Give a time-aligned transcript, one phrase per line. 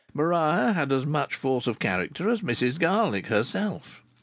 [0.15, 4.01] Maria had as much force of character as Mrs Garlick herself.